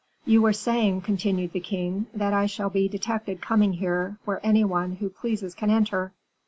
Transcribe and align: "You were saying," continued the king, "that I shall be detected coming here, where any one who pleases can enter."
"You 0.25 0.41
were 0.41 0.51
saying," 0.51 1.01
continued 1.01 1.53
the 1.53 1.59
king, 1.59 2.07
"that 2.11 2.33
I 2.33 2.47
shall 2.47 2.71
be 2.71 2.87
detected 2.89 3.39
coming 3.39 3.73
here, 3.73 4.17
where 4.25 4.43
any 4.43 4.63
one 4.63 4.93
who 4.95 5.09
pleases 5.11 5.53
can 5.53 5.69
enter." 5.69 6.11